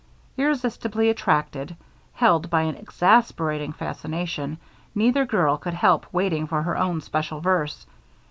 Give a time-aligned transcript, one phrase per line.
[0.35, 1.75] Irresistibly attracted,
[2.13, 4.57] held by an exasperating fascination,
[4.95, 7.85] neither girl could help waiting for her own special verse.